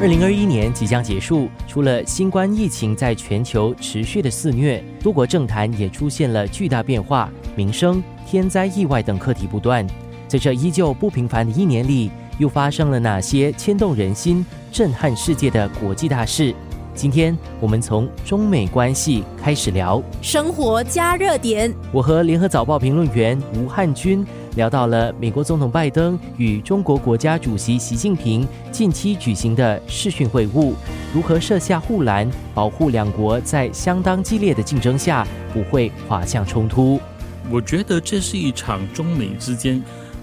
[0.00, 9.86] 二零二一年即将结束，除了新冠疫情在全球持续的肆虐，多国政坛也出现了巨大变化，民生、天灾、意外等课题不断。
[10.26, 16.54] 在这依旧不平凡的一年里，又发生了哪些牵动人心、震撼世界的国际大事？
[16.94, 21.72] 今天我们从中美关系开始聊，生活加热点。
[21.92, 24.26] 我和联合早报评论员吴汉军。
[24.56, 30.74] 聊到了美国总统拜登与中国国家主席习近平近期举行的视讯会晤，
[31.14, 37.00] 如何设下护栏，保护两国在相当激烈的竞争下不会滑向冲突？
[37.48, 39.80] 我觉得这是一场中美之间。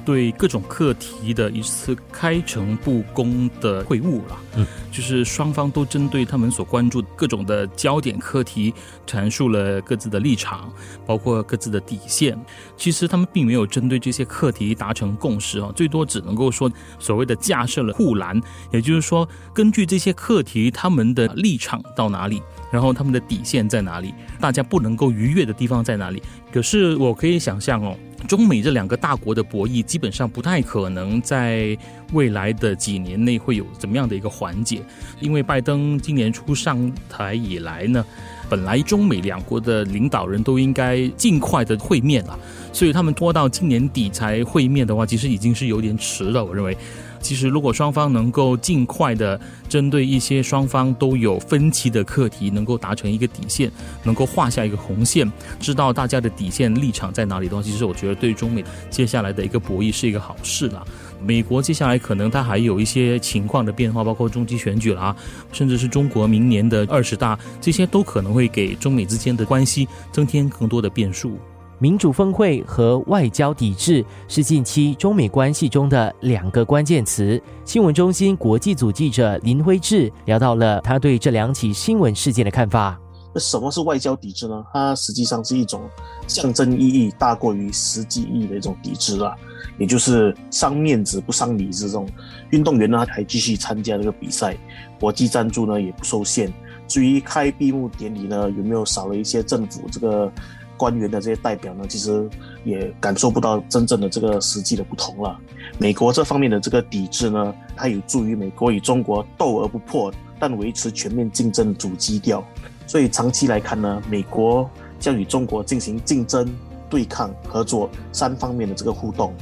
[0.08, 8.74] 对各种课题的一次开诚布公的会晤了，嗯，就是双方都针对他们所关注各种的焦点课题，
[9.06, 10.72] 阐述了各自的立场，
[11.06, 12.40] 包括各自的底线。
[12.78, 26.24] 其实他们并没有针对这些课题达成共识啊，最多只能够说所谓的架设了护栏，也就是说，根据这些课题，他们的立场到哪里，然后他们的底线在哪里，大家不能够逾越的地方在哪里。
[26.50, 27.94] 可是我可以想象哦。
[28.28, 31.78] 中美这两个大国的博弈，基本上不太可能在
[32.14, 34.82] 未来的几年内会有怎么样的一个缓解，
[35.20, 38.06] 因为拜登今年初上台以来呢，
[38.50, 42.38] 本来中美两国的领导人都应该尽快的会面了，
[42.72, 46.78] 所以他们拖到今年底才会面的话，其实已经是有点迟了，我认为。
[47.20, 49.38] 其实，如果双方能够尽快的
[49.68, 53.70] 针对一些双方都有分歧的课题，能够达成一个底线，
[54.04, 60.86] 能够画下一个红线，知道大家的底线立场在哪里的话，其实我觉得对中美接下来的一个博弈是一个好事了。
[61.22, 65.16] 美国接下来可能它还有一些情况的变化，包括中期选举啦，
[65.52, 71.38] 甚至是中国明年的二十大，这些都可能会给中美之间的关系增添更多的变数。
[71.80, 77.40] 民主峰会和外交抵制是近期中美关系中的两个关键词。
[77.66, 83.00] 新闻中心国际组记者林辉志聊到了他对这两起新闻事件的看法。
[83.32, 84.64] 那什么是外交抵制呢？
[84.74, 85.88] 它实际上是一种
[86.28, 89.34] 象征意义大过于实际意义的一种抵制啊，
[89.78, 91.88] 也就是伤面子不伤理智。
[91.88, 92.08] 这种
[92.52, 94.56] 运动员呢还继续参加这个比赛，
[95.00, 96.52] 国际赞助呢也不受限。
[96.88, 100.32] 至于开闭幕典礼呢，有没有少了一些政府这个？
[100.80, 102.30] 官员的这些代表呢，其实
[102.64, 105.36] 也感受不到真正的这个实际的不同了。
[105.80, 112.46] 美国这方面的这个抵制呢，它有助于美国与中国斗而不破，但维持全面竞争主基调。
[112.86, 116.48] 所以长期来看呢，美国将与中国进行竞争、
[116.90, 119.34] 对抗、合作三方面的这个互动。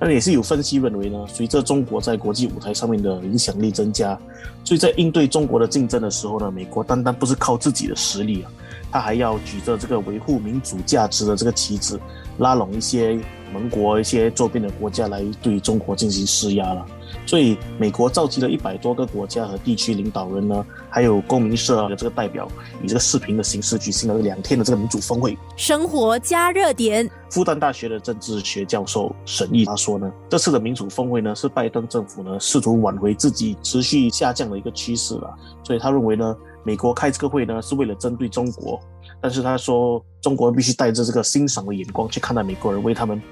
[0.00, 4.18] 那也是有分析认为呢，随着中国在国际舞台上面的影响力增加，
[4.64, 8.50] 所以在应对中国的竞争的时候呢，美国单单不是靠自己的实力啊。
[8.94, 11.98] 他还要举着这个维护民主价值的这个旗帜，
[12.38, 13.18] 拉拢一些
[13.52, 16.86] 盟国、一些周边的国家来对中国进行施压了。
[17.26, 22.46] 所以，美国召集了一百多个国家和地区领导人呢，还有公民社的这个代表，
[22.84, 25.36] 以这个视频的形式举行了两天的这个民主峰会。
[25.56, 35.34] 生活加热点，复旦大学的政治学教授沈毅他说呢，这次的民主峰会呢，是拜登政府呢试图挽回自己持续下降的一个趋势了。
[35.64, 36.36] 所以他认为呢。
[36.64, 38.80] 美国开这个会呢，是为了针对中国，
[39.20, 43.22] 但是他说，中国必须带着这个欣赏的眼光去看待美国人为他们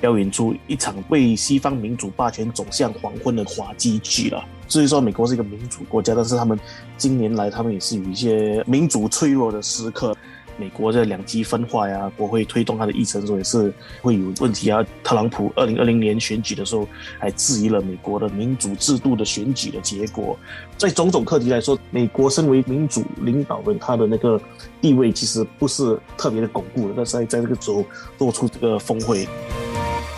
[0.00, 4.44] 表演出一场为西方民主霸权走向黄昏的滑稽剧了。
[4.68, 6.58] 至于说美国是一个民主国家，但是他们
[6.96, 10.14] 近年来他们也是有一些民主脆弱的时刻。
[10.56, 14.84] 美国的两极分化呀，国会推动他的议程的时候也是会有问题啊。
[15.02, 16.86] 特朗普二零二零年选举的时候
[17.18, 20.38] 还质疑了美国的民主制度的选举的结果。
[20.76, 24.40] 在种种课题来说，美国身为民主领导人，他的那个
[24.80, 26.94] 地位其实不是特别的巩固的。
[26.96, 27.84] 但是在在这个时候
[28.18, 29.26] 做出这个峰会，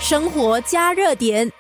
[0.01, 1.51] 生活加热点。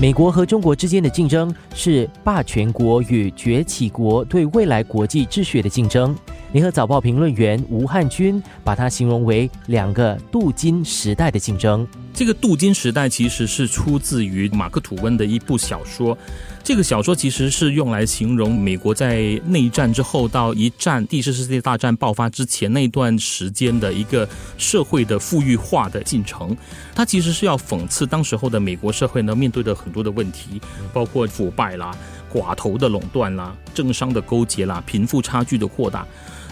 [0.00, 6.14] 美国和中国之间的竞争是霸权国与崛起国对未来国际秩序的竞争。
[6.54, 11.84] 联合早报评论员吴汉军把它形容为两个镀金时代的竞争。
[12.12, 16.16] 这个镀金时代其实是出自于马克吐温的一部小说。
[16.62, 24.26] 这个小说其实是用来形容美国在内战之后到一战第四次世界大战爆发之前那段时间的一个
[24.56, 26.56] 社会的富裕化的进程。
[26.94, 30.60] 它其实是要讽刺当时候的美国社会呢面对的很多的问题，
[30.92, 31.90] 包括腐败啦、
[32.32, 36.06] 寡头的垄断啦、政商的勾结啦、贫富差距的扩大。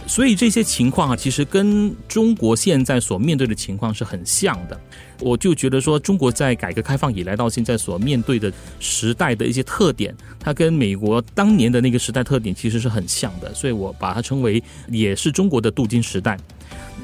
[0.07, 4.79] 所以这些情况啊，其实跟中国现在所面对的情况是很像的。
[5.21, 13.55] 我就觉得说，中国在改革开放以来到现在所面对的时代的一些特点，它跟美国当年的那个时代特点其实是很像的。
[13.55, 16.37] 所以我把它称为也是中国的镀金时代。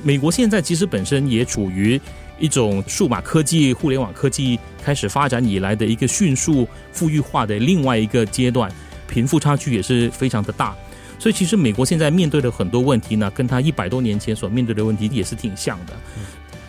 [0.02, 1.98] 美国现在其实本身也处于
[2.38, 8.70] 一种数码科技、互联网科技开始发展以来的一个迅速富裕化的另外一个阶段。
[9.08, 10.76] 贫富差距也是非常的大。
[11.18, 15.92] 所以其实美国现在面对的很多问题呢，跟他一百多年前所面对的问题也是挺像的。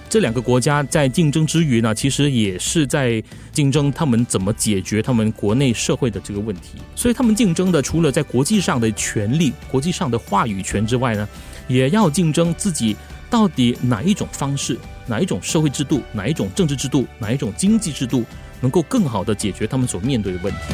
[0.09, 6.79] 这两个国家在竞争之余呢，其实也是在竞争他们怎么解决他们国内社会的这个问题。
[6.95, 11.29] 所以他们竞争的除了在国际上的权利、国际上的话语权之外呢，
[11.67, 12.95] 也要竞争自己
[13.29, 14.75] 到底哪一种方式、
[15.05, 18.25] 哪一种社会制度、哪一种政治制度、哪一种经济制度
[18.61, 20.73] 能够更好的解决他们所面对的问题。